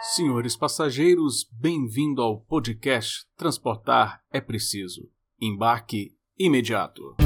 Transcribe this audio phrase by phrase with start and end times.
[0.00, 5.10] Senhores passageiros, bem-vindo ao podcast Transportar é Preciso.
[5.40, 7.16] Embarque imediato.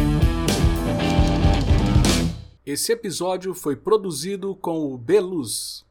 [2.64, 5.84] Esse episódio foi produzido com o Beluz.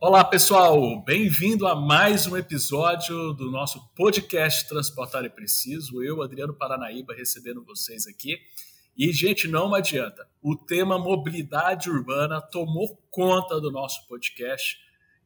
[0.00, 6.02] Olá pessoal, bem-vindo a mais um episódio do nosso podcast Transportar é Preciso.
[6.02, 8.38] Eu, Adriano Paranaíba, recebendo vocês aqui.
[8.96, 10.28] E, gente, não adianta.
[10.42, 14.78] O tema mobilidade urbana tomou conta do nosso podcast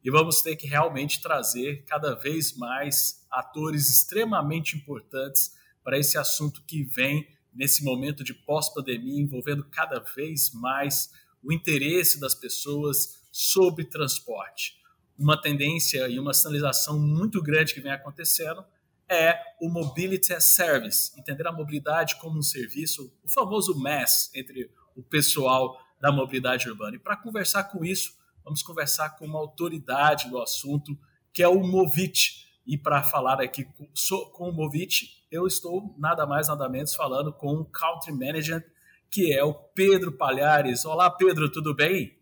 [0.03, 5.51] e vamos ter que realmente trazer cada vez mais atores extremamente importantes
[5.83, 11.09] para esse assunto que vem nesse momento de pós-pandemia, envolvendo cada vez mais
[11.41, 14.75] o interesse das pessoas sobre transporte.
[15.17, 18.63] Uma tendência e uma sinalização muito grande que vem acontecendo
[19.09, 24.69] é o Mobility as Service, entender a mobilidade como um serviço, o famoso MAS entre
[24.95, 26.95] o pessoal da mobilidade urbana.
[26.95, 28.13] E para conversar com isso,
[28.43, 30.97] vamos conversar com uma autoridade do assunto,
[31.33, 32.45] que é o Movit.
[32.65, 33.87] E para falar aqui com,
[34.31, 38.65] com o Movit, eu estou nada mais, nada menos falando com o Country Manager,
[39.11, 40.83] que é o Pedro Palhares.
[40.85, 42.17] Olá, Pedro, tudo bem?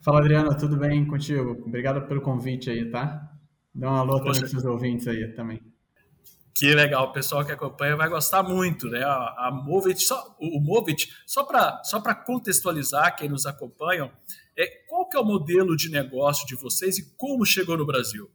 [0.00, 1.62] Fala, Adriano, tudo bem contigo?
[1.66, 3.30] Obrigado pelo convite aí, tá?
[3.74, 5.69] Dá uma alô para os seus ouvintes aí também.
[6.60, 9.02] Que legal, o pessoal que acompanha vai gostar muito, né?
[9.02, 14.12] A, a Movit, só, o Movit, só para só contextualizar quem nos acompanha,
[14.58, 18.28] é, qual que é o modelo de negócio de vocês e como chegou no Brasil?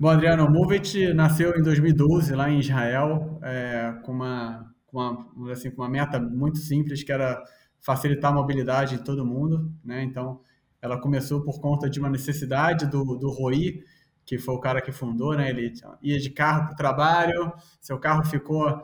[0.00, 5.52] Bom, Adriano, o Movit nasceu em 2012 lá em Israel, é, com, uma, com, uma,
[5.52, 7.40] assim, com uma meta muito simples, que era
[7.78, 10.02] facilitar a mobilidade de todo mundo, né?
[10.02, 10.40] Então,
[10.82, 13.84] ela começou por conta de uma necessidade do, do Roi,
[14.30, 15.50] que foi o cara que fundou, né?
[15.50, 18.80] Ele ia de carro para o trabalho, seu carro ficou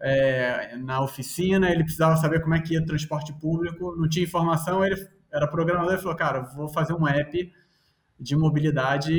[0.00, 4.24] é, na oficina, ele precisava saber como é que ia o transporte público, não tinha
[4.24, 4.96] informação, ele
[5.30, 7.52] era programador e falou, cara, vou fazer um app
[8.18, 9.14] de mobilidade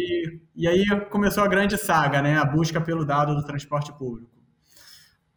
[0.56, 2.40] e aí começou a grande saga, né?
[2.40, 4.32] A busca pelo dado do transporte público.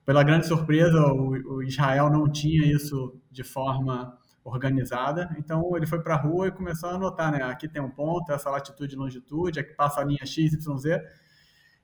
[0.06, 4.18] Pela grande surpresa, o, o Israel não tinha isso de forma
[4.50, 5.34] organizada.
[5.38, 7.42] Então ele foi para a rua e começou a anotar, né?
[7.42, 11.02] Aqui tem um ponto, essa latitude e longitude, aqui passa a linha X, Y, Z.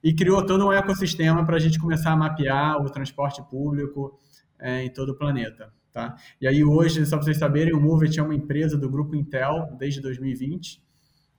[0.03, 4.19] E criou todo um ecossistema para a gente começar a mapear o transporte público
[4.59, 5.73] é, em todo o planeta.
[5.93, 6.15] Tá?
[6.41, 9.75] E aí hoje, só para vocês saberem, o Movit é uma empresa do grupo Intel
[9.79, 10.83] desde 2020.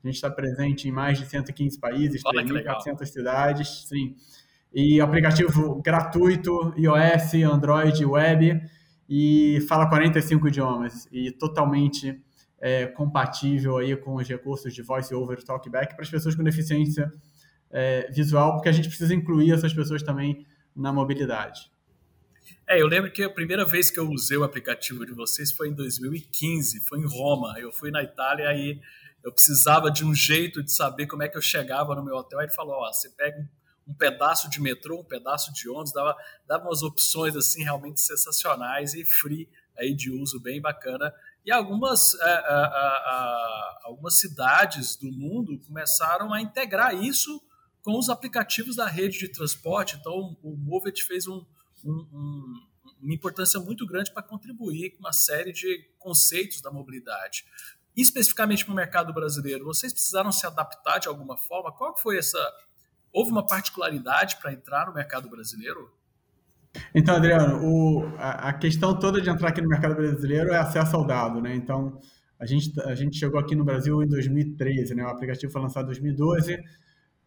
[0.03, 3.85] A gente está presente em mais de 115 países, 3.400 cidades.
[3.87, 4.15] Sim.
[4.73, 8.61] E aplicativo gratuito, iOS, Android, web
[9.09, 12.21] e fala 45 idiomas e totalmente
[12.59, 17.11] é, compatível aí com os recursos de voice over talkback para as pessoas com deficiência
[17.69, 20.45] é, visual, porque a gente precisa incluir essas pessoas também
[20.75, 21.71] na mobilidade.
[22.67, 25.69] É, eu lembro que a primeira vez que eu usei o aplicativo de vocês foi
[25.69, 27.55] em 2015, foi em Roma.
[27.57, 28.79] Eu fui na Itália e
[29.23, 32.39] eu precisava de um jeito de saber como é que eu chegava no meu hotel.
[32.39, 33.49] Aí ele falou: ó, você pega
[33.87, 36.15] um pedaço de metrô, um pedaço de ônibus, dava,
[36.45, 41.13] dava umas opções assim realmente sensacionais e free aí de uso bem bacana.
[41.45, 47.41] E algumas, é, é, é, algumas cidades do mundo começaram a integrar isso
[47.81, 49.95] com os aplicativos da rede de transporte.
[49.95, 51.45] Então, o Movit fez um,
[51.85, 52.67] um, um,
[53.01, 57.45] uma importância muito grande para contribuir com uma série de conceitos da mobilidade.
[57.95, 61.71] Especificamente para o mercado brasileiro, vocês precisaram se adaptar de alguma forma?
[61.71, 62.37] Qual foi essa,
[63.11, 65.91] Houve uma particularidade para entrar no mercado brasileiro?
[66.93, 70.95] Então, Adriano, o, a, a, questão toda de entrar aqui no mercado brasileiro é acesso
[70.95, 71.55] ao dado, né?
[71.55, 71.99] Então,
[72.39, 75.03] a gente, a gente chegou aqui no Brasil em 2013, né?
[75.03, 76.63] O aplicativo foi lançado em 2012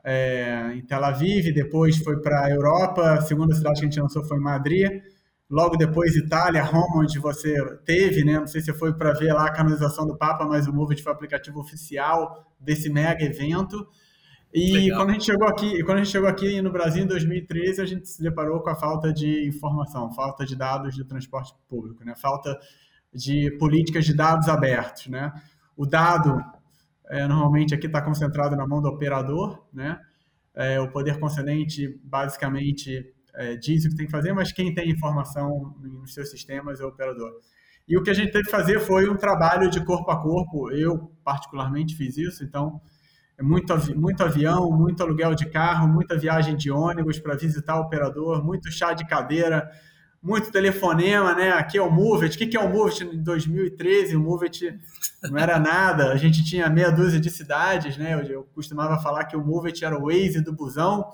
[0.05, 4.01] é, em Tel Aviv, depois foi para a Europa, a segunda cidade que a gente
[4.01, 5.03] lançou foi Madrid,
[5.49, 7.55] logo depois Itália, Roma, onde você
[7.85, 8.39] teve, né?
[8.39, 11.13] Não sei se foi para ver lá a canonização do Papa, mas o Movit foi
[11.13, 13.87] o aplicativo oficial desse mega evento.
[14.53, 14.99] E Legal.
[14.99, 17.87] quando a gente chegou aqui, quando a gente chegou aqui no Brasil em 2013, a
[17.87, 22.15] gente se deparou com a falta de informação, falta de dados de transporte público, né?
[22.17, 22.59] Falta
[23.15, 25.33] de políticas de dados abertos, né?
[25.77, 26.43] O dado
[27.09, 30.01] é, normalmente aqui está concentrado na mão do operador, né?
[30.53, 34.91] É, o poder concedente basicamente é, diz o que tem que fazer, mas quem tem
[34.91, 37.33] informação nos seus sistemas é o operador.
[37.89, 40.71] E o que a gente teve que fazer foi um trabalho de corpo a corpo.
[40.71, 42.81] Eu particularmente fiz isso, então
[43.43, 48.45] muito, muito avião, muito aluguel de carro, muita viagem de ônibus para visitar o operador,
[48.45, 49.71] muito chá de cadeira,
[50.23, 51.51] muito telefonema, né?
[51.53, 52.37] Aqui é o Movet.
[52.37, 54.17] O que é o Movet em 2013?
[54.17, 54.79] O Movet
[55.23, 56.13] não era nada.
[56.13, 58.15] A gente tinha meia dúzia de cidades, né?
[58.15, 61.11] Eu, eu costumava falar que o Movet era o Waze do busão.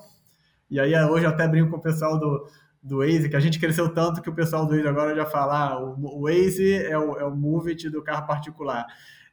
[0.69, 2.49] E aí hoje eu até brinco com o pessoal do,
[2.83, 5.69] do Waze, que a gente cresceu tanto que o pessoal do Waze agora já fala,
[5.69, 8.85] ah, o, o Waze é o, é o Movet do carro particular.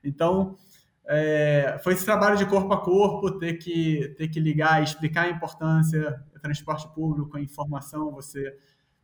[0.04, 0.56] Então,
[1.06, 5.30] é, foi esse trabalho de corpo a corpo, ter que, ter que ligar, explicar a
[5.30, 8.56] importância do transporte público, a informação, você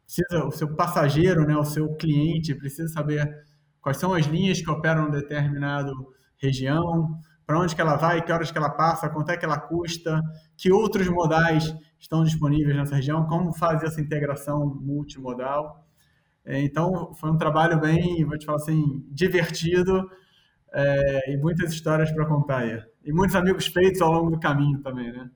[0.04, 3.44] precisa, o seu passageiro, né, o seu cliente precisa saber
[3.80, 5.92] quais são as linhas que operam em determinado
[6.38, 9.58] região, para onde que ela vai, que horas que ela passa, quanto é que ela
[9.58, 10.22] custa,
[10.56, 15.84] que outros modais estão disponíveis nessa região, como fazer essa integração multimodal.
[16.44, 20.08] É, então, foi um trabalho bem, vou te falar assim, divertido
[20.72, 22.82] é, e muitas histórias para contar aí.
[23.04, 25.30] E muitos amigos feitos ao longo do caminho também, né?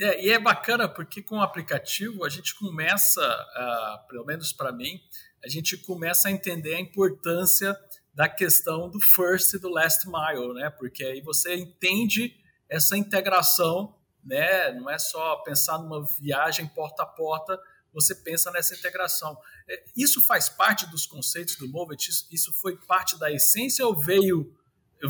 [0.00, 4.72] É, e é bacana porque com o aplicativo a gente começa, uh, pelo menos para
[4.72, 5.00] mim,
[5.44, 7.76] a gente começa a entender a importância
[8.14, 10.70] da questão do first e do last mile, né?
[10.70, 12.34] Porque aí você entende
[12.68, 14.72] essa integração, né?
[14.72, 17.58] Não é só pensar numa viagem porta a porta,
[17.92, 19.36] você pensa nessa integração.
[19.68, 22.10] É, isso faz parte dos conceitos do Movit?
[22.30, 24.52] Isso foi parte da essência ou veio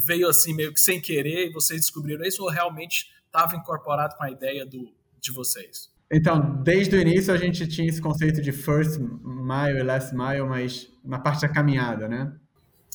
[0.01, 4.25] veio assim meio que sem querer e vocês descobriram isso ou realmente estava incorporado com
[4.25, 5.91] a ideia do, de vocês?
[6.11, 10.43] Então, desde o início a gente tinha esse conceito de first mile e last mile,
[10.43, 12.35] mas na parte da caminhada, né?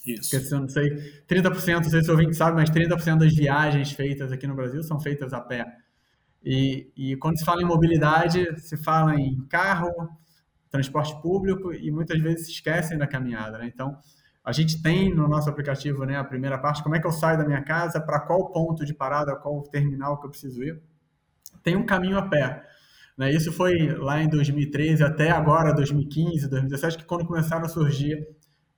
[0.06, 0.30] Isso.
[0.30, 3.92] Porque, eu não sei, 30%, não sei se o ouvinte sabe, mas 30% das viagens
[3.92, 5.66] feitas aqui no Brasil são feitas a pé.
[6.44, 9.92] E, e quando se fala em mobilidade, se fala em carro,
[10.70, 13.58] transporte público e muitas vezes se esquecem da caminhada.
[13.58, 13.70] Né?
[13.74, 13.98] Então,
[14.48, 17.38] a gente tem no nosso aplicativo né, a primeira parte, como é que eu saio
[17.38, 20.82] da minha casa, para qual ponto de parada, qual terminal que eu preciso ir.
[21.62, 22.66] Tem um caminho a pé.
[23.18, 23.30] Né?
[23.30, 28.26] Isso foi lá em 2013 até agora, 2015, 2017, que quando começaram a surgir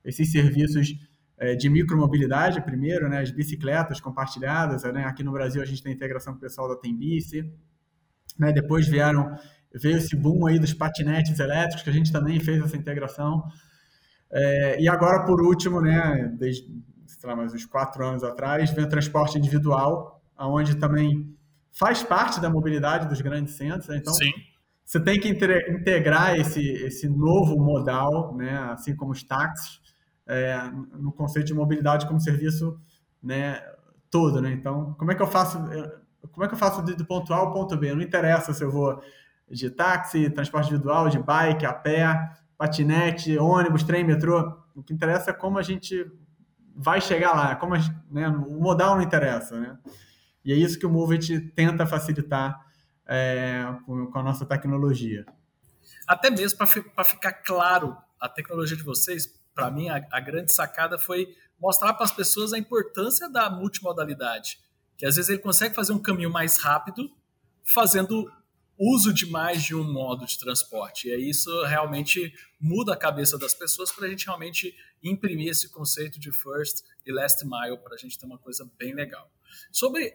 [0.04, 0.92] esses serviços
[1.38, 5.92] é, de micromobilidade primeiro, né, as bicicletas compartilhadas, né, aqui no Brasil a gente tem
[5.92, 7.48] integração com o pessoal da Tembici,
[8.36, 9.38] né, depois vieram,
[9.72, 13.44] veio esse boom aí dos patinetes elétricos, que a gente também fez essa integração,
[14.32, 16.66] é, e agora, por último, né, desde,
[17.06, 21.34] sei lá, mais uns quatro anos atrás, vem o transporte individual, onde também
[21.72, 24.14] faz parte da mobilidade dos grandes centros, né, então...
[24.14, 24.30] Sim.
[24.82, 29.80] Você tem que integrar esse, esse novo modal, né, assim como os táxis,
[30.26, 30.56] é,
[30.98, 32.76] no conceito de mobilidade como serviço
[33.22, 33.60] né,
[34.10, 34.40] todo.
[34.40, 34.52] Né?
[34.52, 35.58] Então, como é que eu faço?
[36.32, 37.94] Como é que eu faço do ponto A ao ponto B?
[37.94, 39.02] Não interessa se eu vou
[39.50, 42.06] de táxi, transporte individual, de bike, a pé,
[42.60, 44.54] patinete, ônibus, trem, metrô.
[44.74, 46.04] O que interessa é como a gente
[46.76, 47.56] vai chegar lá.
[47.56, 49.58] Como gente, né, o modal não interessa.
[49.58, 49.78] Né?
[50.44, 52.60] E é isso que o Movit tenta facilitar
[53.06, 55.24] é, com, a nossa tecnologia.
[56.06, 60.98] Até mesmo para ficar claro a tecnologia de vocês, para mim, a, a, grande sacada
[60.98, 64.58] foi mostrar para as pessoas a importância da multimodalidade.
[64.98, 67.10] Que às vezes ele consegue fazer um caminho mais rápido,
[67.64, 68.30] fazendo
[68.80, 71.08] uso de mais de um modo de transporte.
[71.10, 76.18] E isso realmente muda a cabeça das pessoas para a gente realmente imprimir esse conceito
[76.18, 79.30] de first e last mile para a gente ter uma coisa bem legal.
[79.70, 80.14] Sobre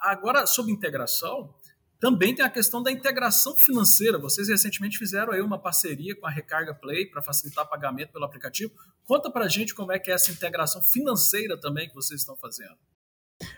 [0.00, 1.54] agora sobre integração,
[2.00, 4.18] também tem a questão da integração financeira.
[4.18, 8.72] Vocês recentemente fizeram aí uma parceria com a Recarga Play para facilitar pagamento pelo aplicativo.
[9.04, 12.36] Conta para a gente como é que é essa integração financeira também que vocês estão
[12.36, 12.76] fazendo.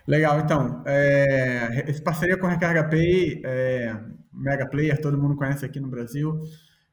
[0.07, 3.97] Legal, então, é, parceria com a Recarga Pay, é,
[4.33, 6.41] Mega Player, todo mundo conhece aqui no Brasil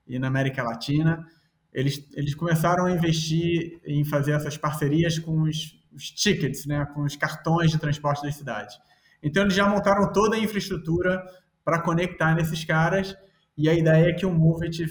[0.08, 1.26] e na América Latina.
[1.74, 7.02] Eles, eles começaram a investir em fazer essas parcerias com os, os tickets, né, com
[7.04, 8.78] os cartões de transporte das cidades.
[9.22, 11.24] Então eles já montaram toda a infraestrutura
[11.64, 13.16] para conectar nesses caras
[13.58, 14.86] e a ideia é que o Movit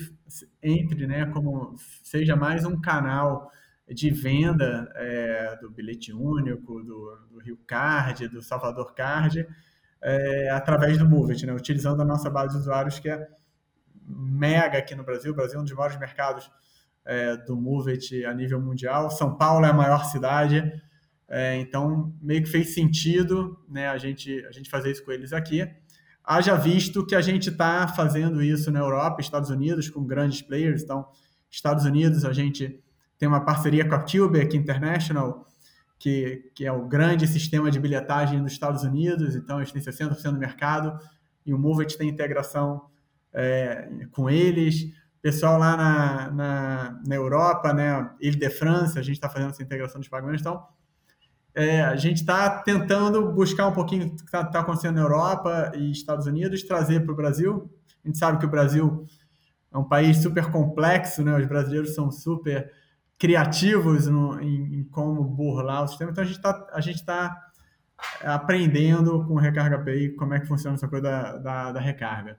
[0.62, 3.50] entre, né, como seja mais um canal
[3.88, 9.46] de venda é, do bilhete único, do, do, Rio Card, do Salvador Card,
[10.02, 13.26] é, através do Movit, né, utilizando a nossa base de usuários que é
[14.06, 15.32] mega aqui no Brasil.
[15.32, 16.50] O Brasil é um dos maiores mercados
[17.04, 19.10] é, do Movit a nível mundial.
[19.10, 20.62] São Paulo é a maior cidade,
[21.28, 25.32] é, então, meio que fez sentido né, a, gente, a gente fazer isso com eles
[25.32, 25.68] aqui.
[26.22, 30.82] Haja visto que a gente está fazendo isso na Europa, Estados Unidos, com grandes players.
[30.82, 31.06] Então,
[31.50, 32.80] Estados Unidos, a gente
[33.18, 35.46] tem uma parceria com a Quebec International,
[35.98, 39.34] que, que é o grande sistema de bilhetagem dos Estados Unidos.
[39.34, 40.98] Então, gente tem 60% do mercado
[41.44, 42.86] e o Movit tem integração
[43.32, 44.86] é, com eles.
[45.22, 49.62] Pessoal lá na, na, na Europa, né, Ile de France, a gente está fazendo essa
[49.62, 50.40] integração dos pagamentos.
[50.40, 50.62] Então,
[51.54, 55.72] é, a gente está tentando buscar um pouquinho do que está tá acontecendo na Europa
[55.74, 57.70] e Estados Unidos, trazer para o Brasil.
[58.04, 59.06] A gente sabe que o Brasil
[59.72, 61.36] é um país super complexo, né?
[61.36, 62.70] Os brasileiros são super
[63.18, 66.10] criativos no, em, em, como burlar o sistema.
[66.10, 67.42] Então a gente está a gente tá
[68.22, 72.38] aprendendo com o Recarga Pay como é que funciona essa coisa da, da, da recarga.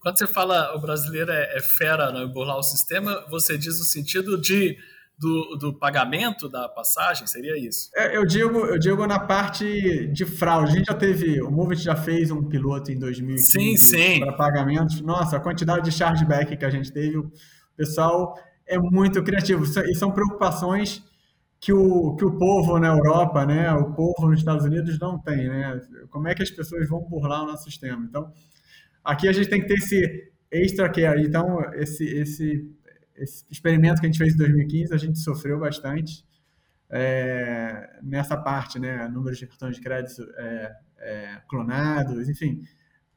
[0.00, 3.84] Quando você fala o brasileiro é, é fera no burlar o sistema, você diz no
[3.84, 4.78] sentido de
[5.20, 7.26] do, do pagamento da passagem?
[7.26, 7.90] Seria isso?
[7.94, 10.72] É, eu, digo, eu digo na parte de fraude.
[10.72, 15.02] A gente já teve, o Movit já fez um piloto em 2015 para pagamentos.
[15.02, 17.30] Nossa, a quantidade de chargeback que a gente teve, o
[17.76, 18.34] pessoal
[18.70, 19.64] é muito criativo.
[19.64, 21.02] E são preocupações
[21.60, 25.48] que o, que o povo na Europa, né, o povo nos Estados Unidos não tem,
[25.48, 25.78] né?
[26.08, 28.02] Como é que as pessoas vão burlar o nosso sistema?
[28.08, 28.32] Então,
[29.04, 31.22] aqui a gente tem que ter esse extra care.
[31.22, 32.70] Então, esse, esse,
[33.14, 36.24] esse experimento que a gente fez em 2015, a gente sofreu bastante
[36.88, 39.06] é, nessa parte, né?
[39.08, 42.62] Número de cartões de crédito é, é, clonados, enfim,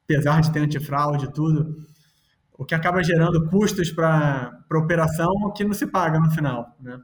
[0.04, 1.88] apesar de ter antifraude e tudo,
[2.58, 7.02] o que acaba gerando custos para a operação que não se paga no final, né?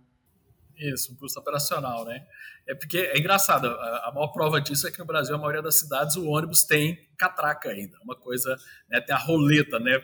[0.78, 2.26] Isso, um custo operacional, né?
[2.66, 5.76] É porque é engraçado, a, maior prova disso é que no Brasil, a maioria das
[5.80, 7.98] cidades, o ônibus tem catraca ainda.
[8.02, 8.56] Uma coisa,
[8.90, 10.02] né, tem a roleta, né?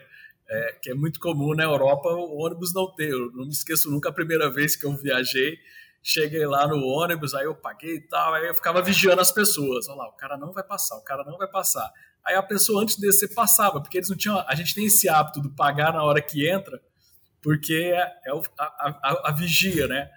[0.48, 3.10] É, que é muito comum na Europa o ônibus não ter.
[3.10, 5.58] Eu não me esqueço nunca a primeira vez que eu viajei,
[6.06, 9.88] cheguei lá no ônibus, aí eu paguei e tal, aí eu ficava vigiando as pessoas.
[9.88, 11.90] Olha lá, o cara não vai passar, o cara não vai passar.
[12.24, 14.38] Aí a pessoa antes de descer passava, porque eles não tinham.
[14.46, 16.80] A gente tem esse hábito de pagar na hora que entra,
[17.42, 20.08] porque é, é a, a, a, vigia, né?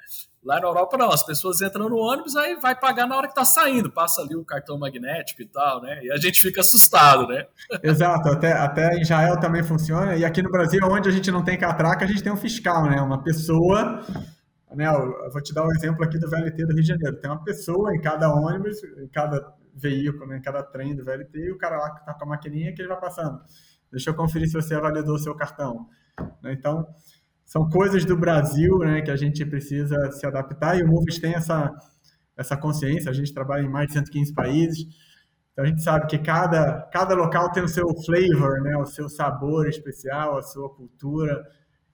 [0.43, 3.35] Lá na Europa, não, as pessoas entram no ônibus, aí vai pagar na hora que
[3.35, 5.99] tá saindo, passa ali o cartão magnético e tal, né?
[6.03, 7.45] E a gente fica assustado, né?
[7.83, 11.43] Exato, até, até em Israel também funciona, e aqui no Brasil, onde a gente não
[11.43, 13.01] tem catraca, a gente tem um fiscal, né?
[13.01, 14.01] Uma pessoa,
[14.75, 14.85] né?
[14.87, 17.17] Eu vou te dar um exemplo aqui do VLT do Rio de Janeiro.
[17.19, 20.37] Tem uma pessoa em cada ônibus, em cada veículo, né?
[20.37, 22.81] em cada trem do VLT, e o cara lá que tá com a maquininha que
[22.81, 23.39] ele vai passando.
[23.91, 25.87] Deixa eu conferir se você validou o seu cartão.
[26.43, 26.53] Né?
[26.53, 26.85] Então,
[27.45, 31.33] são coisas do Brasil né, que a gente precisa se adaptar e o Moves tem
[31.33, 31.73] essa,
[32.37, 33.09] essa consciência.
[33.09, 34.85] A gente trabalha em mais de 115 países,
[35.51, 39.09] então a gente sabe que cada, cada local tem o seu flavor, né, o seu
[39.09, 41.43] sabor especial, a sua cultura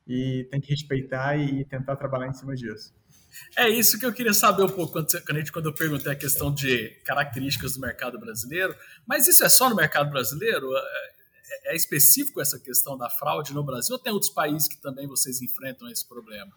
[0.07, 2.93] e tem que respeitar e tentar trabalhar em cima disso.
[3.57, 5.07] É isso que eu queria saber um pouco quando,
[5.51, 8.75] quando, eu perguntei a questão de características do mercado brasileiro.
[9.05, 10.67] Mas isso é só no mercado brasileiro?
[10.75, 15.07] É, é específico essa questão da fraude no Brasil ou tem outros países que também
[15.07, 16.51] vocês enfrentam esse problema?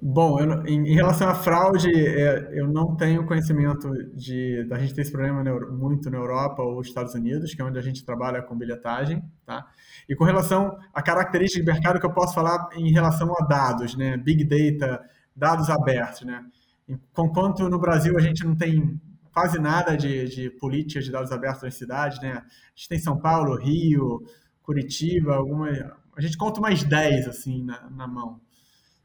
[0.00, 4.94] Bom, eu, em, em, relação à fraude, é, eu não tenho conhecimento de da gente
[4.94, 8.04] ter esse problema na, muito na Europa ou Estados Unidos, que é onde a gente
[8.04, 9.66] trabalha com bilhetagem, tá?
[10.08, 13.96] E com relação a características de mercado que eu posso falar em relação a dados,
[13.96, 14.16] né?
[14.16, 15.02] Big data,
[15.34, 16.44] dados abertos, né?
[16.88, 19.00] Enquanto no Brasil a gente não tem
[19.32, 22.32] quase nada de, de políticas de dados abertos nas cidades, né?
[22.32, 24.22] A gente tem São Paulo, Rio,
[24.62, 25.68] Curitiba, alguma,
[26.16, 28.40] a gente conta mais 10 assim na, na mão.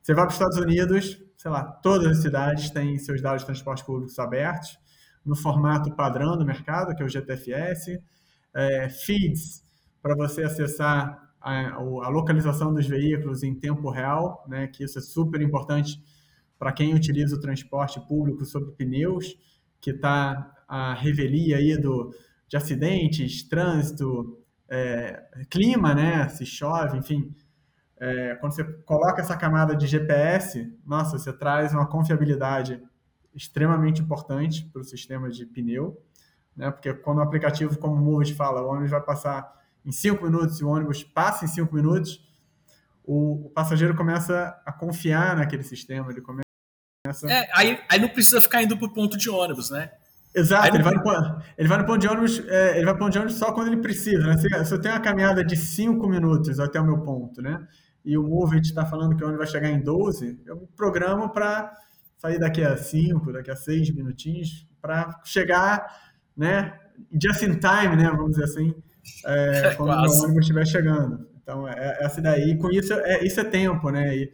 [0.01, 3.45] Você vai para os Estados Unidos, sei lá, todas as cidades têm seus dados de
[3.45, 4.77] transporte públicos abertos,
[5.23, 8.01] no formato padrão do mercado, que é o GTFS,
[8.53, 9.63] é, feeds
[10.01, 15.01] para você acessar a, a, localização dos veículos em tempo real, né, que isso é
[15.01, 16.03] super importante
[16.57, 19.35] para quem utiliza o transporte público sobre pneus
[19.79, 22.13] que está a revelia aí do,
[22.47, 24.39] de acidentes, trânsito,
[24.69, 26.29] é, clima, né?
[26.29, 27.35] Se chove, enfim.
[28.03, 32.81] É, quando você coloca essa camada de GPS, nossa, você traz uma confiabilidade
[33.35, 36.03] extremamente importante para o sistema de pneu,
[36.57, 36.71] né?
[36.71, 39.53] Porque quando o aplicativo como o Movit fala, o ônibus vai passar
[39.85, 42.27] em cinco minutos e o ônibus passa em cinco minutos,
[43.03, 46.41] o, o passageiro começa a confiar naquele sistema, ele começa
[47.29, 49.91] é, aí, aí não precisa ficar indo pro ponto de ônibus, né?
[50.33, 53.11] Exato, ele vai, no, ele vai no ponto de ônibus, é, ele vai no ponto
[53.11, 54.37] de ônibus só quando ele precisa, né?
[54.37, 57.67] Se, se eu tenho uma caminhada de 5 minutos até o meu ponto, né?
[58.03, 61.29] E o Movit está falando que o ônibus vai chegar em 12, eu me programo
[61.29, 61.71] para
[62.17, 65.85] sair daqui a 5, daqui a 6 minutinhos, para chegar,
[66.35, 66.77] né?
[67.11, 68.09] Just in time, né?
[68.09, 68.73] Vamos dizer assim,
[69.25, 71.27] é, quando o ônibus estiver chegando.
[71.41, 74.15] Então, é, é essa daí, com isso, é, isso é tempo, né?
[74.15, 74.31] E,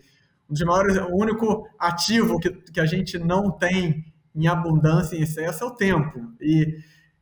[0.50, 5.21] um dos maiores, o único ativo que, que a gente não tem em abundância em
[5.21, 6.33] excesso é o tempo.
[6.39, 6.77] E,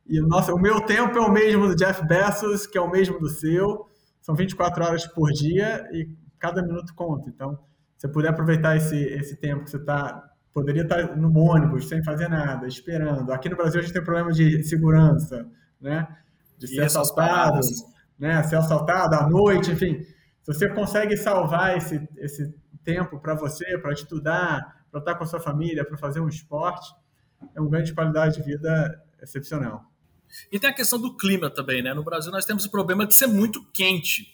[0.06, 2.90] e o, nosso, o meu tempo é o mesmo do Jeff Bezos, que é o
[2.90, 3.86] mesmo do seu.
[4.20, 6.08] São 24 horas por dia e
[6.38, 7.28] cada minuto conta.
[7.28, 7.58] Então,
[7.96, 11.86] se você puder aproveitar esse, esse tempo que você está poderia estar tá no ônibus
[11.86, 13.30] sem fazer nada, esperando.
[13.30, 15.46] Aqui no Brasil a gente tem problema de segurança,
[15.78, 16.08] né?
[16.56, 17.60] De ser assaltado,
[18.18, 18.42] né?
[18.42, 20.00] Ser assaltado à noite, enfim.
[20.42, 25.26] Se você consegue salvar esse, esse tempo para você, para estudar, para estar com a
[25.26, 26.90] sua família, para fazer um esporte,
[27.54, 29.84] é um ganho de qualidade de vida excepcional.
[30.50, 31.92] E tem a questão do clima também, né?
[31.92, 34.26] No Brasil nós temos o problema de ser muito quente,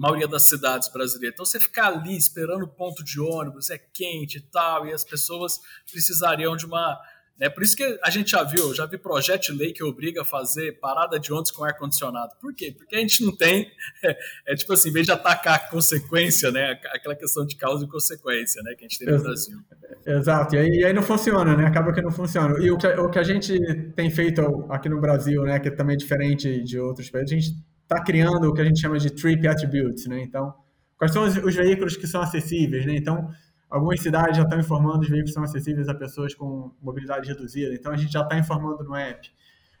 [0.00, 1.34] maioria das cidades brasileiras.
[1.34, 5.04] Então você ficar ali esperando o ponto de ônibus, é quente e tal, e as
[5.04, 6.98] pessoas precisariam de uma
[7.38, 7.50] Né?
[7.50, 10.24] Por isso que a gente já viu, já vi projeto de lei que obriga a
[10.24, 12.32] fazer parada de ônibus com ar-condicionado.
[12.40, 12.74] Por quê?
[12.76, 13.70] Porque a gente não tem,
[14.02, 14.16] é,
[14.48, 16.80] é, tipo assim, em vez de atacar a consequência, né?
[16.94, 18.74] aquela questão de causa e consequência né?
[18.74, 19.58] que a gente tem no Brasil.
[20.06, 21.66] Exato, e aí, e aí, não funciona, né?
[21.66, 22.58] Acaba que não funciona.
[22.58, 23.52] E o que, o que a gente
[23.94, 27.69] tem feito aqui no Brasil, né, que é também diferente de outros países, a gente
[27.90, 30.22] está criando o que a gente chama de trip attributes, né?
[30.22, 30.54] Então,
[30.96, 32.94] quais são os, os veículos que são acessíveis, né?
[32.94, 33.30] Então,
[33.70, 37.92] Algumas cidades já estão informando os veículos são acessíveis a pessoas com mobilidade reduzida, então
[37.92, 39.30] a gente já está informando no app.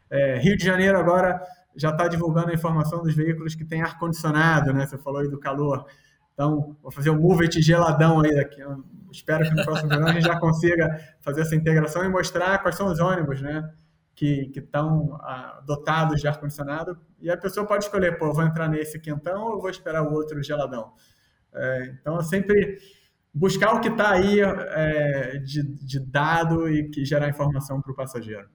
[0.08, 1.42] É, Rio de Janeiro agora
[1.76, 4.86] já está divulgando a informação dos veículos que têm ar-condicionado, né?
[4.86, 5.86] Você falou aí do calor.
[6.32, 8.60] Então, vou fazer um it geladão aí daqui.
[8.60, 12.58] Eu espero que no próximo verão a gente já consiga fazer essa integração e mostrar
[12.58, 13.68] quais são os ônibus, né?
[14.20, 16.98] Que estão ah, dotados de ar-condicionado.
[17.22, 20.42] E a pessoa pode escolher, pô, vou entrar nesse quentão ou vou esperar o outro
[20.42, 20.92] geladão.
[21.54, 22.78] É, então, eu sempre
[23.32, 27.94] buscar o que está aí é, de, de, dado e que gerar informação para o
[27.94, 28.46] passageiro.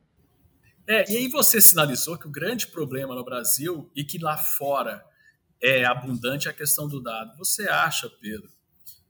[0.87, 5.03] É, e aí você sinalizou que o grande problema no Brasil e que lá fora
[5.59, 7.35] é abundante é a questão do dado.
[7.37, 8.49] Você acha, Pedro,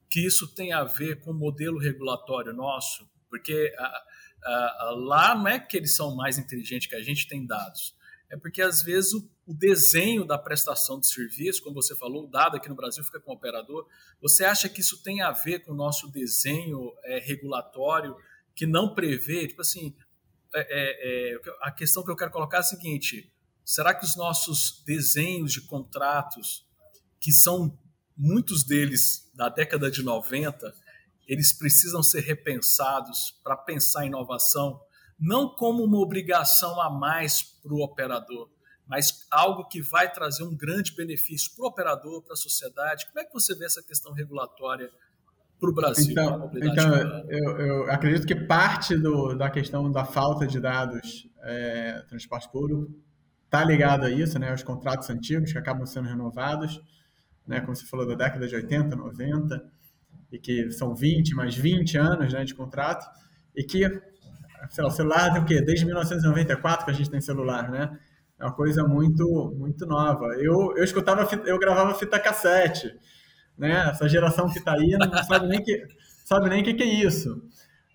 [0.10, 3.06] que isso tem a ver com o modelo regulatório nosso?
[3.30, 4.02] Porque a,
[4.46, 7.96] lá não é que eles são mais inteligentes que a gente tem dados,
[8.30, 12.28] é porque às vezes o o desenho da prestação de serviço, como você falou, o
[12.28, 13.88] dado aqui no Brasil fica com o operador.
[14.22, 18.16] Você acha que isso tem a ver com o nosso desenho é, regulatório
[18.56, 19.96] que não prevê, tipo assim,
[20.54, 23.32] é, é, é a questão que eu quero colocar é a seguinte:
[23.64, 26.66] será que os nossos desenhos de contratos,
[27.20, 27.78] que são
[28.18, 30.74] muitos deles da década de 90,
[31.28, 34.80] eles precisam ser repensados para pensar inovação,
[35.20, 38.50] não como uma obrigação a mais para o operador,
[38.88, 43.08] mas algo que vai trazer um grande benefício para o operador, para a sociedade.
[43.08, 44.90] Como é que você vê essa questão regulatória
[45.60, 46.12] para o Brasil?
[46.12, 46.96] Então, então
[47.30, 52.94] eu, eu, acredito que parte do, da questão da falta de dados é, transporte público
[53.46, 56.82] está ligado a isso, né, aos contratos antigos que acabam sendo renovados,
[57.48, 59.72] né, como você falou, da década de 80, 90,
[60.32, 63.06] e que são 20, mais 20 anos né, de contrato,
[63.56, 65.62] e que, lá, o celular tem o quê?
[65.62, 67.98] Desde 1994 que a gente tem celular, né?
[68.38, 70.26] É uma coisa muito muito nova.
[70.38, 72.94] Eu, eu escutava, eu gravava fita cassete,
[73.58, 73.90] né?
[73.90, 75.88] Essa geração que está aí não sabe nem que
[76.26, 77.42] sabe nem o que, que, é isso.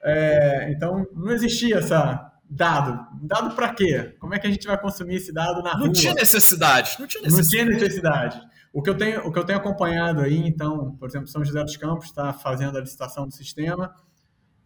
[0.02, 3.06] É, então não existia essa dado.
[3.22, 4.14] Dado para quê?
[4.18, 5.86] Como é que a gente vai consumir esse dado na não rua?
[5.86, 6.96] Não tinha necessidade.
[6.98, 7.70] Não tinha necessidade.
[7.70, 8.40] Não tinha necessidade.
[8.72, 11.62] O que eu tenho, o que eu tenho acompanhado aí, então, por exemplo, São José
[11.62, 13.92] dos Campos está fazendo a licitação do sistema.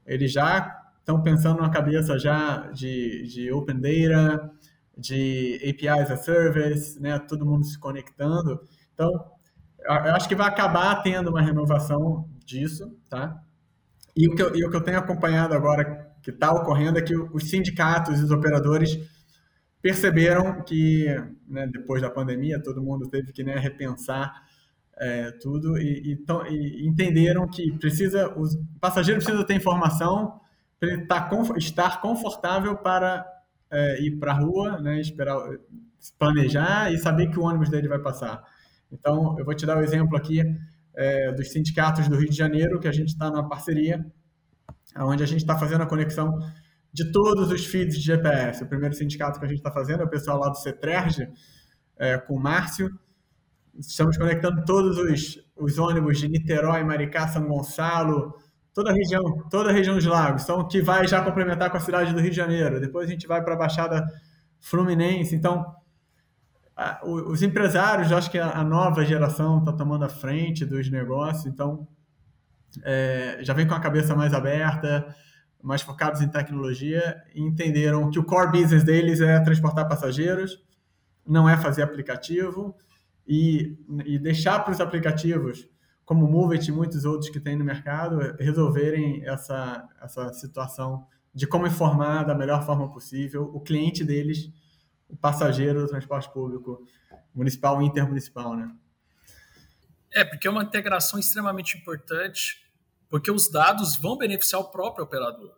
[0.06, 4.50] Eles já estão pensando na cabeça já de, de open data,
[4.96, 8.60] de APIs a service, né, todo mundo se conectando.
[8.92, 9.10] Então,
[9.80, 13.42] eu acho que vai acabar tendo uma renovação disso, tá?
[14.16, 17.02] E o que eu, e o que eu tenho acompanhado agora que está ocorrendo é
[17.02, 18.98] que os sindicatos e os operadores
[19.84, 21.04] perceberam que,
[21.46, 24.32] né, depois da pandemia, todo mundo teve que né, repensar
[24.96, 30.40] é, tudo e, e, e, entenderam que precisa, os passageiros precisam ter informação
[30.80, 33.26] para tá, estar confortável para
[33.70, 35.38] é, ir para a rua, né, esperar,
[36.18, 38.42] planejar e saber que o ônibus dele vai passar.
[38.90, 40.40] Então, eu vou te dar o um exemplo aqui
[40.94, 44.02] é, dos sindicatos do Rio de Janeiro, que a gente está na parceria,
[44.96, 46.38] onde a gente está fazendo a conexão
[46.94, 48.62] de todos os feeds de GPS.
[48.62, 51.28] O primeiro sindicato que a gente está fazendo é o pessoal lá do CETRERG,
[51.98, 52.88] é, com o Márcio.
[53.76, 58.32] Estamos conectando todos os, os ônibus de Niterói, Maricá, São Gonçalo,
[58.72, 61.80] toda a região, toda a região dos lagos, então que vai já complementar com a
[61.80, 62.80] cidade do Rio de Janeiro.
[62.80, 64.06] Depois a gente vai para a Baixada
[64.60, 65.34] Fluminense.
[65.34, 65.66] Então,
[66.76, 71.46] a, os empresários, acho que a, a nova geração está tomando a frente dos negócios,
[71.46, 71.88] então
[72.84, 75.12] é, já vem com a cabeça mais aberta,
[75.64, 80.62] mais focados em tecnologia entenderam que o core business deles é transportar passageiros,
[81.26, 82.76] não é fazer aplicativo
[83.26, 85.66] e, e deixar para os aplicativos
[86.04, 91.46] como o Moveit e muitos outros que tem no mercado, resolverem essa, essa situação de
[91.46, 94.52] como informar da melhor forma possível o cliente deles,
[95.08, 96.86] o passageiro do transporte público
[97.34, 98.70] municipal e intermunicipal, né?
[100.12, 102.63] É, porque é uma integração extremamente importante,
[103.14, 105.56] porque os dados vão beneficiar o próprio operador.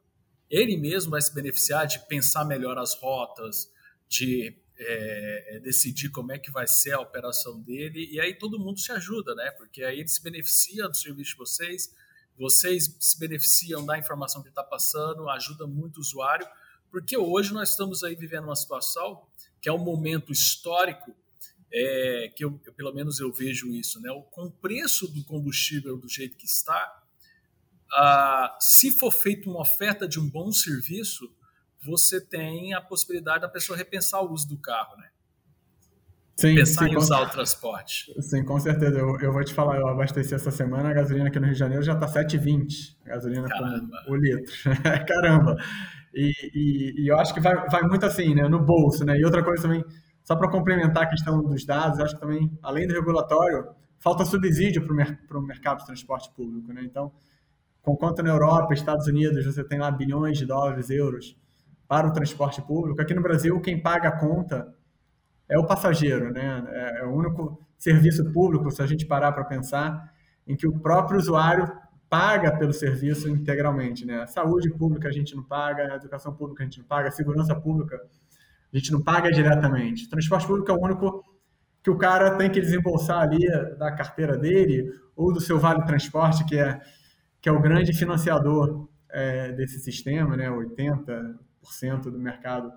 [0.51, 3.73] Ele mesmo vai se beneficiar de pensar melhor as rotas,
[4.07, 8.59] de é, é, decidir como é que vai ser a operação dele, e aí todo
[8.59, 9.51] mundo se ajuda, né?
[9.53, 11.95] Porque aí ele se beneficia do serviço de vocês,
[12.39, 16.47] vocês se beneficiam da informação que está passando, ajuda muito o usuário,
[16.91, 19.27] porque hoje nós estamos aí vivendo uma situação
[19.63, 21.11] que é um momento histórico
[21.73, 24.11] é, que eu, eu, pelo menos eu vejo isso, né?
[24.31, 27.06] Com o preço do combustível do jeito que está,
[27.97, 31.25] ah, se for feita uma oferta de um bom serviço,
[31.83, 35.09] você tem a possibilidade da pessoa repensar o uso do carro, né?
[36.37, 38.13] Sim, Pensar sim, em usar o transporte.
[38.21, 38.99] sim, com certeza.
[38.99, 41.59] Eu, eu vou te falar, eu abasteci essa semana, a gasolina aqui no Rio de
[41.59, 42.97] Janeiro já está 7,20.
[43.07, 44.03] A gasolina Caramba.
[44.05, 44.53] com o litro.
[45.09, 45.57] Caramba!
[46.13, 48.47] E, e, e eu acho que vai, vai muito assim, né?
[48.49, 49.19] No bolso, né?
[49.19, 49.83] E outra coisa também,
[50.23, 54.27] só para complementar a questão dos dados, eu acho que também, além do regulatório, falta
[54.27, 56.83] subsídio para o mer mercado de transporte público, né?
[56.85, 57.13] Então,
[57.87, 61.37] conquanto na Europa, Estados Unidos, você tem lá bilhões de dólares, euros
[61.87, 64.75] para o transporte público, aqui no Brasil, quem paga a conta
[65.49, 66.67] é o passageiro, né?
[66.69, 70.13] É, é o único serviço público, se a gente parar para pensar,
[70.45, 71.73] em que o próprio usuário
[72.11, 74.27] paga pelo serviço integralmente, né?
[74.27, 78.03] Saúde pública a gente não paga, educação pública a gente não paga, segurança pública
[78.75, 80.07] a gente não paga diretamente.
[80.07, 81.25] O transporte público é o único
[81.85, 83.47] que o cara tem que desembolsar ali
[83.79, 86.81] da carteira dele ou do seu vale transporte, que é
[87.47, 90.51] que é o grande financiador é, desse sistema, né?
[90.51, 91.37] 80%
[92.11, 92.73] do mercado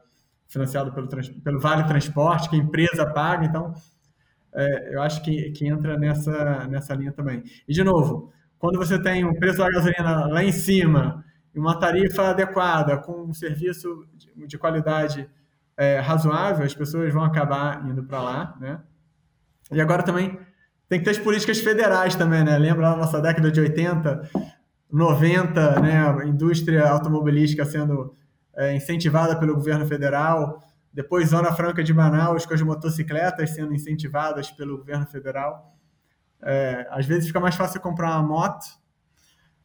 [0.48, 1.08] financiado pelo,
[1.44, 3.74] pelo Vale Transporte, que a empresa paga, então
[4.54, 7.42] é, eu acho que, que entra nessa, nessa linha também.
[7.68, 11.80] E, de novo, quando você tem o preço da gasolina lá em cima e uma
[11.80, 15.28] tarifa adequada, com um serviço de, de qualidade
[15.76, 18.80] é, razoável, as pessoas vão acabar indo para lá, né?
[19.72, 20.38] E agora também
[20.88, 22.56] tem que ter as políticas federais também, né?
[22.56, 24.30] Lembra da nossa década de 80,
[24.92, 26.08] 90, né?
[26.08, 28.16] A indústria automobilística sendo
[28.56, 34.50] é, incentivada pelo governo federal, depois Zona Franca de Manaus com as motocicletas sendo incentivadas
[34.52, 35.76] pelo governo federal.
[36.42, 38.66] É, às vezes fica mais fácil comprar uma moto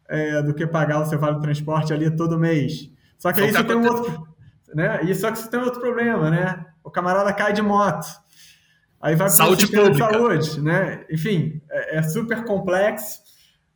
[0.08, 2.90] é, do que pagar o seu vale transporte ali todo mês.
[3.16, 4.28] Só que aí você tem um outro,
[4.74, 5.02] né?
[5.04, 6.66] E só que você tem outro problema, né?
[6.82, 8.06] O camarada cai de moto,
[9.00, 10.06] aí vai para o sistema pública.
[10.06, 11.06] de saúde, né?
[11.10, 13.23] Enfim, é, é super complexo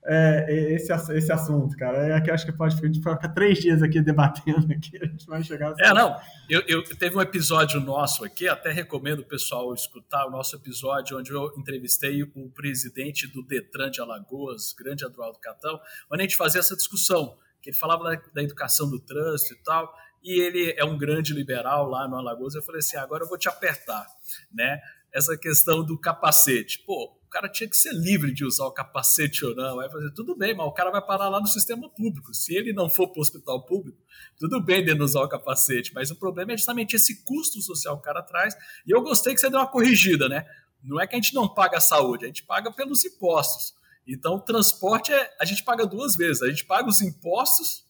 [0.05, 2.17] é, esse, esse assunto, cara.
[2.17, 5.75] É que acho que pode ficar três dias aqui debatendo aqui, a gente vai chegar.
[5.79, 6.19] É, não.
[6.49, 11.19] Eu, eu teve um episódio nosso aqui, até recomendo o pessoal escutar o nosso episódio
[11.19, 15.79] onde eu entrevistei o presidente do Detran de Alagoas, grande Eduardo Catão,
[16.11, 19.63] onde a gente fazia essa discussão, que ele falava da, da educação do trânsito e
[19.63, 22.55] tal, e ele é um grande liberal lá no Alagoas.
[22.55, 24.07] Eu falei assim, agora eu vou te apertar,
[24.53, 24.81] né?
[25.13, 26.83] Essa questão do capacete.
[26.85, 29.79] Pô, o cara tinha que ser livre de usar o capacete ou não.
[29.79, 32.33] Aí fazer tudo bem, mas o cara vai parar lá no sistema público.
[32.33, 33.99] Se ele não for para o hospital público,
[34.39, 37.97] tudo bem de não usar o capacete, mas o problema é justamente esse custo social
[37.97, 38.57] que o cara traz.
[38.87, 40.47] E eu gostei que você deu uma corrigida, né?
[40.83, 43.75] Não é que a gente não paga a saúde, a gente paga pelos impostos.
[44.07, 46.43] Então, o transporte é, a gente paga duas vezes.
[46.43, 47.85] A gente paga os impostos,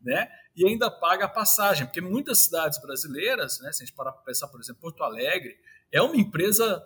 [0.00, 0.28] né?
[0.54, 3.72] E ainda paga a passagem, porque muitas cidades brasileiras, né?
[3.72, 5.56] Se a gente parar para pensar, por exemplo, Porto Alegre,
[5.90, 6.80] é uma empresa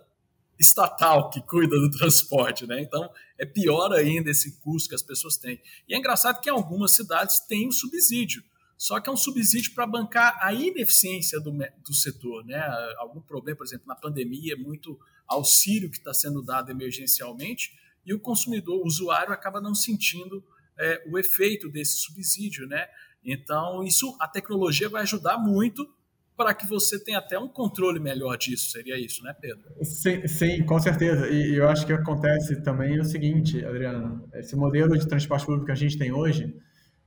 [0.58, 2.80] estatal que cuida do transporte, né?
[2.80, 5.60] Então é pior ainda esse custo que as pessoas têm.
[5.88, 8.42] E é engraçado que algumas cidades tem um subsídio,
[8.76, 12.60] só que é um subsídio para bancar a ineficiência do, do setor, né?
[12.98, 18.20] Algum problema, por exemplo, na pandemia, muito auxílio que está sendo dado emergencialmente e o
[18.20, 20.42] consumidor, o usuário, acaba não sentindo
[20.78, 22.88] é, o efeito desse subsídio, né?
[23.24, 25.92] Então isso, a tecnologia vai ajudar muito
[26.38, 28.70] para que você tenha até um controle melhor disso.
[28.70, 29.64] Seria isso, né, Pedro?
[29.82, 31.28] Sim, sim com certeza.
[31.28, 35.72] E eu acho que acontece também o seguinte, Adriano: esse modelo de transporte público que
[35.72, 36.54] a gente tem hoje,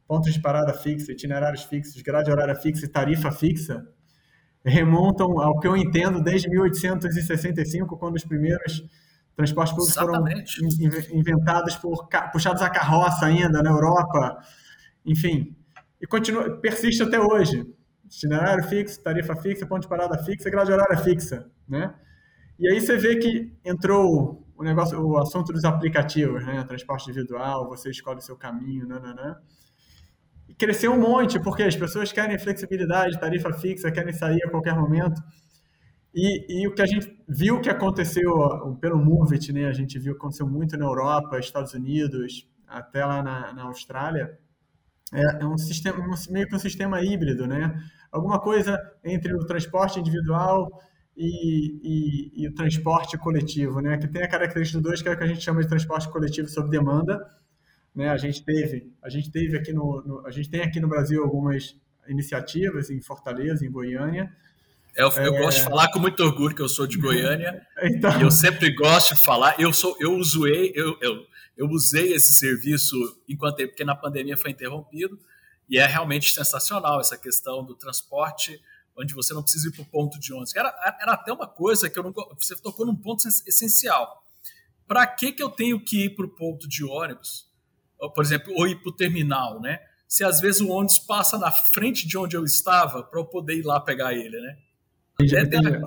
[0.05, 3.87] pontos de parada fixa, itinerários fixos, grade horária fixa e tarifa fixa,
[4.65, 8.83] remontam ao que eu entendo desde 1865, quando os primeiros
[9.33, 10.59] transportes públicos Exatamente.
[10.59, 14.39] foram inventados por puxados a carroça ainda na Europa,
[15.05, 15.55] enfim,
[16.01, 17.65] e continua persiste até hoje
[18.11, 21.93] itinerário fixo, tarifa fixa, ponto de parada fixa, grade horária fixa, né?
[22.59, 26.63] E aí você vê que entrou o negócio, o assunto dos aplicativos, né?
[26.65, 29.37] Transporte individual, você escolhe o seu caminho, nananã.
[30.47, 34.75] E cresceu um monte, porque as pessoas querem flexibilidade, tarifa fixa, querem sair a qualquer
[34.75, 35.21] momento.
[36.13, 39.65] E, e o que a gente viu que aconteceu pelo Movit, né?
[39.67, 44.37] A gente viu que aconteceu muito na Europa, Estados Unidos, até lá na, na Austrália.
[45.13, 45.97] É, é um sistema,
[46.29, 47.81] meio que um sistema híbrido, né?
[48.11, 50.67] Alguma coisa entre o transporte individual
[51.15, 53.97] e, e, e, o transporte coletivo, né?
[53.97, 56.47] Que tem a característica dois que é o que a gente chama de transporte coletivo
[56.47, 57.19] sob demanda,
[57.95, 58.09] né?
[58.09, 61.23] A gente teve, a gente teve aqui no, no a gente tem aqui no Brasil
[61.23, 61.75] algumas
[62.07, 64.31] iniciativas em Fortaleza, em Goiânia.
[64.95, 65.39] Eu, eu é...
[65.39, 68.19] gosto de falar com muito orgulho que eu sou de Goiânia então...
[68.19, 69.55] e eu sempre gosto de falar.
[69.59, 72.95] Eu sou, eu usei, eu, eu, eu usei esse serviço
[73.27, 75.17] enquanto porque na pandemia foi interrompido
[75.71, 78.61] e é realmente sensacional essa questão do transporte,
[78.95, 80.55] onde você não precisa ir para o ponto de ônibus.
[80.55, 80.69] Era,
[81.01, 84.21] era até uma coisa que eu não, você tocou num ponto essencial.
[84.87, 87.49] Para que, que eu tenho que ir para o ponto de ônibus?
[88.13, 89.79] Por exemplo, ou ir para o terminal, né?
[90.11, 93.55] se às vezes o ônibus passa na frente de onde eu estava para eu poder
[93.55, 94.57] ir lá pegar ele, né?
[95.21, 95.79] Entendi,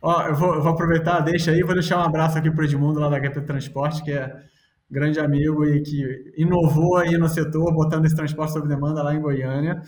[0.00, 2.64] Ó, eu vou, eu vou aproveitar, deixa aí, vou deixar um abraço aqui para o
[2.64, 4.42] Edmundo lá da HP Transporte, que é
[4.90, 9.20] grande amigo e que inovou aí no setor, botando esse transporte sob demanda lá em
[9.20, 9.82] Goiânia.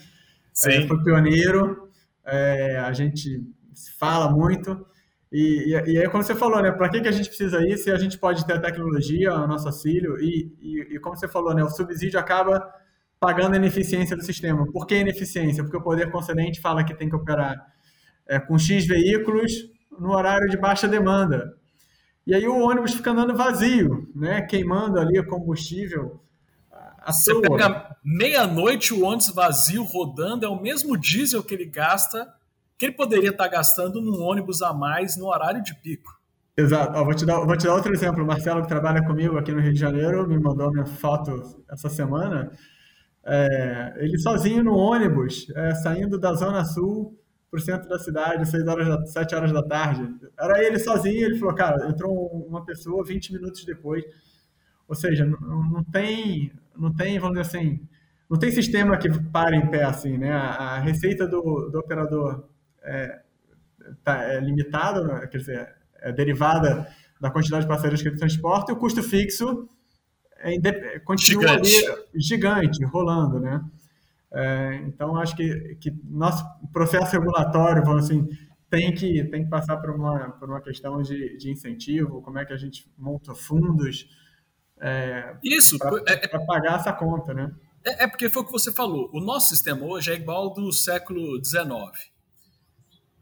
[0.52, 0.70] Sim.
[0.70, 1.88] É, foi pioneiro,
[2.24, 3.42] é, a gente
[3.98, 4.86] fala muito.
[5.32, 7.78] E, e, e, aí, como você falou, né, para que, que a gente precisa ir
[7.78, 10.18] se a gente pode ter a tecnologia a nosso auxílio?
[10.20, 12.68] E, e, e, como você falou, né, o subsídio acaba
[13.18, 14.66] pagando a ineficiência do sistema.
[14.72, 15.62] Por que ineficiência?
[15.62, 17.54] Porque o poder concedente fala que tem que operar
[18.26, 19.52] é, com X veículos
[19.98, 21.54] no horário de baixa demanda.
[22.26, 26.20] E aí o ônibus fica andando vazio, né, queimando ali combustível.
[27.06, 27.42] Você toa.
[27.42, 32.28] pega meia-noite o ônibus vazio rodando, é o mesmo diesel que ele gasta
[32.80, 36.18] que ele poderia estar gastando num ônibus a mais no horário de pico.
[36.56, 36.98] Exato.
[36.98, 38.24] Ó, vou, te dar, vou te dar outro exemplo.
[38.24, 41.90] O Marcelo, que trabalha comigo aqui no Rio de Janeiro, me mandou minha foto essa
[41.90, 42.50] semana.
[43.22, 47.18] É, ele sozinho no ônibus, é, saindo da Zona Sul
[47.50, 50.08] para o centro da cidade, 6 horas da, 7 horas da tarde.
[50.38, 52.14] Era ele sozinho, ele falou, cara, entrou
[52.46, 54.04] uma pessoa 20 minutos depois.
[54.86, 57.80] Ou seja, não, não tem, não tem, vamos dizer assim,
[58.28, 60.30] não tem sistema que pare em pé assim, né?
[60.30, 62.48] A, a receita do, do operador
[62.82, 63.20] é,
[64.04, 66.86] tá, é limitada, quer dizer, é derivada
[67.20, 69.68] da quantidade de passageiros que ele transporta, e o custo fixo
[70.38, 71.86] é, é continua gigante.
[71.86, 73.60] ali gigante, rolando, né?
[74.32, 78.28] É, então, acho que, que nosso processo regulatório, vamos assim,
[78.68, 82.44] tem que, tem que passar por uma, por uma questão de, de incentivo, como é
[82.44, 84.06] que a gente monta fundos
[84.80, 87.52] é, Isso para é, é pagar essa conta, né?
[87.84, 89.10] É, é, porque foi o que você falou.
[89.12, 92.10] O nosso sistema hoje é igual ao do século XIX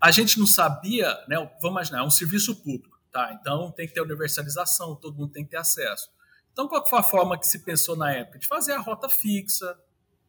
[0.00, 1.36] a gente não sabia, né?
[1.60, 3.36] Vamos imaginar, é um serviço público, tá?
[3.40, 6.08] Então tem que ter universalização, todo mundo tem que ter acesso.
[6.52, 8.38] Então, qual foi a forma que se pensou na época?
[8.38, 9.78] De fazer a rota fixa,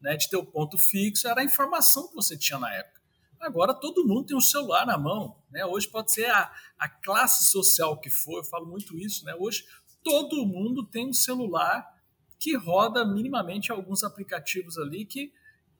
[0.00, 0.16] né?
[0.16, 3.00] De o ponto fixo, era a informação que você tinha na época.
[3.40, 5.64] Agora todo mundo tem um celular na mão, né?
[5.64, 9.34] Hoje pode ser a, a classe social que for, eu falo muito isso, né?
[9.38, 9.64] Hoje
[10.02, 11.86] todo mundo tem um celular
[12.38, 15.32] que roda minimamente alguns aplicativos ali que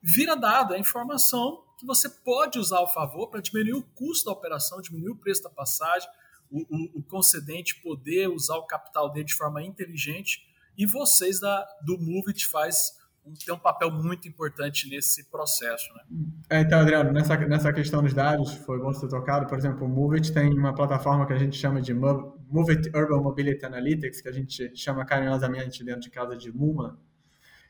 [0.03, 4.33] vira dado, é informação que você pode usar ao favor para diminuir o custo da
[4.33, 6.09] operação, diminuir o preço da passagem,
[6.51, 11.67] o, o, o, concedente poder usar o capital dele de forma inteligente e vocês da,
[11.85, 12.99] do Movit faz
[13.45, 15.93] tem um papel muito importante nesse processo.
[15.95, 16.03] Né?
[16.51, 19.89] É, então, Adriano, nessa, nessa questão dos dados, foi bom ser tocado, por exemplo, o
[19.89, 24.33] Movit tem uma plataforma que a gente chama de Movit Urban Mobility Analytics, que a
[24.33, 26.99] gente chama carinhosamente dentro de casa de MUMA,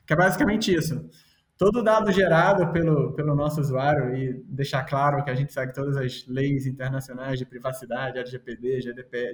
[0.07, 1.09] que é basicamente isso
[1.61, 5.95] todo dado gerado pelo, pelo nosso usuário e deixar claro que a gente segue todas
[5.95, 8.81] as leis internacionais de privacidade, LGPD,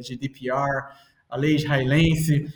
[0.01, 0.83] GDPR,
[1.31, 2.53] a lei israelense,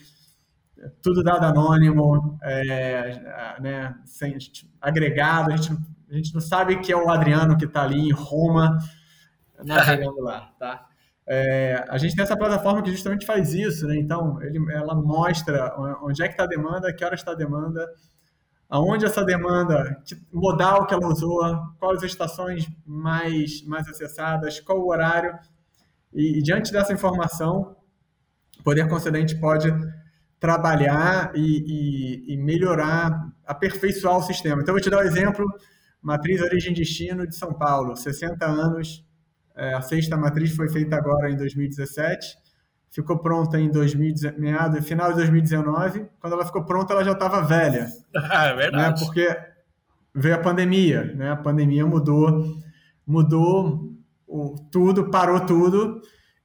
[1.03, 4.37] tudo dado anônimo, é, né, sem,
[4.81, 5.73] agregado, a gente,
[6.11, 8.79] a gente não sabe que é o Adriano que está ali em Roma,
[9.65, 10.87] navegando lá, tá?
[11.27, 13.97] É, a gente tem essa plataforma que justamente faz isso, né?
[13.97, 17.89] Então, ele, ela mostra onde é que está a demanda, que hora está a demanda,
[18.69, 21.41] aonde essa demanda, que modal que ela usou,
[21.79, 25.39] quais as estações mais, mais acessadas, qual o horário.
[26.13, 27.77] E, e diante dessa informação,
[28.59, 29.71] o poder concedente pode
[30.41, 34.63] trabalhar e, e, e, melhorar, aperfeiçoar o sistema.
[34.63, 35.45] Então, eu vou te dar um exemplo,
[36.01, 39.05] matriz origem-destino de São Paulo, 60 anos,
[39.55, 42.35] é, a sexta matriz foi feita agora em 2017,
[42.91, 46.07] ficou pronta em 2019, meado, final de 2019.
[46.19, 47.87] Quando ela ficou pronta, ela já estava velha.
[48.15, 49.01] é verdade.
[49.01, 49.07] Né?
[49.07, 49.37] Porque
[50.15, 51.31] veio a pandemia, né?
[51.31, 52.43] A pandemia mudou,
[53.07, 53.93] mudou
[54.27, 56.01] o, tudo, parou tudo.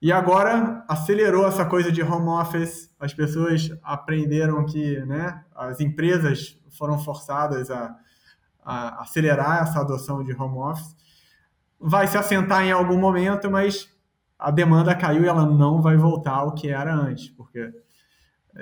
[0.05, 2.93] E agora acelerou essa coisa de home office.
[2.99, 5.43] As pessoas aprenderam que, né?
[5.55, 7.97] As empresas foram forçadas a,
[8.63, 10.95] a acelerar essa adoção de home office.
[11.79, 13.91] Vai se assentar em algum momento, mas
[14.37, 17.73] a demanda caiu e ela não vai voltar ao que era antes, porque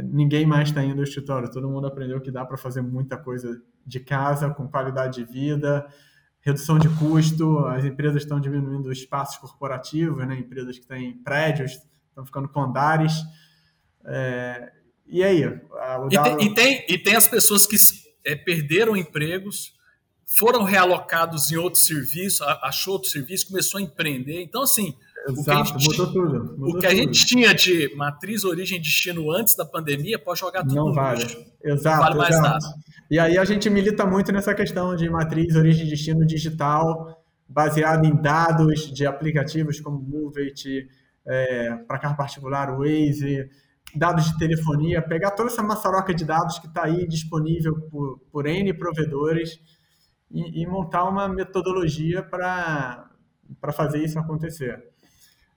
[0.01, 1.51] ninguém mais está indo ao escritório.
[1.51, 5.85] Todo mundo aprendeu que dá para fazer muita coisa de casa, com qualidade de vida,
[6.43, 7.59] redução de custo.
[7.67, 10.37] As empresas estão diminuindo os espaços corporativos, né?
[10.37, 11.71] empresas que têm prédios
[12.09, 13.13] estão ficando com andares.
[14.05, 14.71] É...
[15.05, 15.41] E aí?
[15.41, 16.07] Dado...
[16.11, 17.75] E, tem, e, tem, e tem as pessoas que
[18.25, 19.73] é, perderam empregos,
[20.25, 24.41] foram realocados em outro serviço, achou outro serviço, começou a empreender.
[24.41, 24.95] Então, assim,
[25.27, 26.57] Exato, mudou tudo.
[26.57, 30.39] Mudou o que a gente tinha de matriz, origem e destino antes da pandemia pode
[30.39, 31.23] jogar tudo Não vale.
[31.63, 32.65] Exato, não vale mais exato.
[32.65, 32.75] nada.
[33.09, 38.05] E aí a gente milita muito nessa questão de matriz, origem e destino digital, baseado
[38.05, 40.87] em dados de aplicativos como Moveit,
[41.25, 43.49] é, para carro particular, Waze,
[43.95, 48.45] dados de telefonia, pegar toda essa maçaroca de dados que está aí disponível por, por
[48.45, 49.59] N provedores
[50.31, 53.09] e, e montar uma metodologia para
[53.71, 54.92] fazer isso acontecer.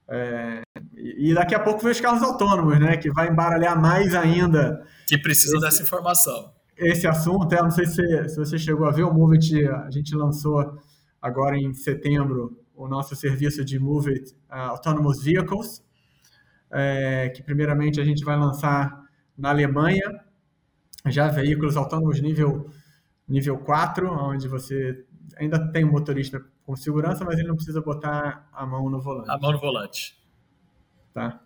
[0.09, 0.61] É,
[0.95, 2.97] e daqui a pouco vem os carros autônomos, né?
[2.97, 4.85] Que vai embaralhar mais ainda.
[5.07, 6.53] Que precisam dessa informação.
[6.77, 10.15] Esse assunto, eu não sei se, se você chegou a ver, o Movit, a gente
[10.15, 10.77] lançou
[11.21, 15.83] agora em setembro o nosso serviço de Movit uh, Autonomous Vehicles,
[16.69, 19.03] é, que primeiramente a gente vai lançar
[19.35, 20.03] na Alemanha,
[21.07, 22.69] já veículos autônomos nível,
[23.27, 25.03] nível 4, onde você
[25.37, 29.31] ainda tem um motorista com segurança, mas ele não precisa botar a mão no volante.
[29.31, 30.17] A mão no volante.
[31.13, 31.39] Tá.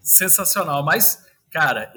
[0.00, 1.90] Sensacional, mas Cara,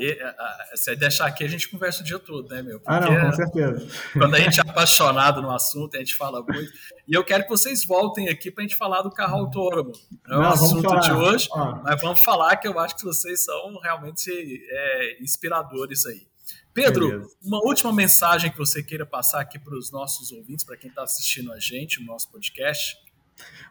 [0.75, 2.79] se deixar aqui, a gente conversa o dia todo, né, meu?
[2.79, 3.85] Porque ah, não, com certeza.
[4.13, 6.71] Quando a gente é apaixonado no assunto, a gente fala muito.
[7.05, 9.91] E eu quero que vocês voltem aqui para a gente falar do carro autônomo.
[10.25, 11.81] Não é o assunto de hoje, ah.
[11.83, 14.31] mas vamos falar que eu acho que vocês são realmente
[14.69, 16.30] é, inspiradores aí.
[16.73, 17.29] Pedro, Beleza.
[17.43, 21.03] uma última mensagem que você queira passar aqui para os nossos ouvintes, para quem está
[21.03, 22.95] assistindo a gente, o nosso podcast.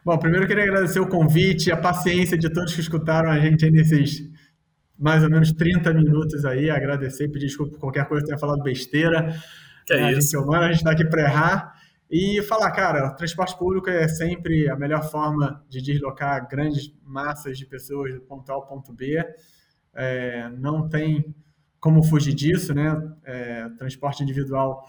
[0.05, 3.65] Bom, primeiro eu queria agradecer o convite, a paciência de todos que escutaram a gente
[3.65, 4.29] aí nesses
[5.01, 8.61] mais ou menos 30 minutos aí, agradecer, pedir desculpa por qualquer coisa que tenha falado
[8.61, 9.35] besteira.
[9.85, 10.21] Que é, a isso.
[10.21, 11.81] gente é humano, a gente está aqui para errar.
[12.09, 17.65] E falar, cara, transporte público é sempre a melhor forma de deslocar grandes massas de
[17.65, 19.17] pessoas do ponto A ao ponto B.
[19.95, 21.33] É, não tem
[21.81, 22.95] como fugir disso, né?
[23.25, 24.85] É, transporte individual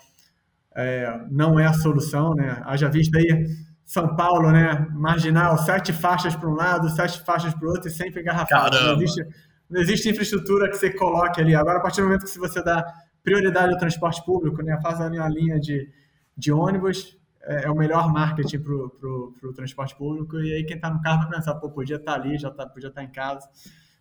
[0.77, 2.63] é, não é a solução, né?
[2.65, 3.47] Haja visto aí
[3.85, 4.87] São Paulo, né?
[4.93, 8.79] Marginal, sete faixas para um lado, sete faixas para o outro e sempre engarrafado.
[8.79, 9.27] Não existe,
[9.71, 11.55] não existe infraestrutura que você coloque ali.
[11.55, 12.85] Agora, a partir do momento que você dá
[13.25, 15.89] prioridade ao transporte público, né, faz ali uma linha de,
[16.37, 20.39] de ônibus, é, é o melhor marketing para o transporte público.
[20.41, 22.67] E aí quem está no carro vai pensar, pô, podia estar tá ali, já tá,
[22.67, 23.49] podia estar tá em casa,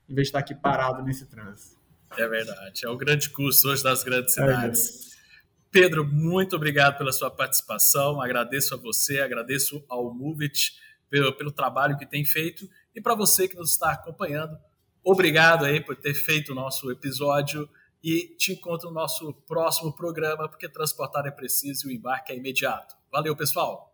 [0.10, 1.81] em vez de estar tá aqui parado nesse trânsito.
[2.18, 2.86] É verdade.
[2.86, 5.08] É o grande custo hoje das grandes cidades.
[5.08, 5.12] É
[5.72, 8.22] Pedro, muito obrigado pela sua participação.
[8.22, 10.74] Agradeço a você, agradeço ao Movit
[11.10, 14.58] pelo, pelo trabalho que tem feito e para você que nos está acompanhando.
[15.04, 17.70] Obrigado aí por ter feito o nosso episódio
[18.04, 22.36] e te encontro no nosso próximo programa, porque transportar é preciso e o embarque é
[22.36, 22.96] imediato.
[23.12, 23.91] Valeu, pessoal!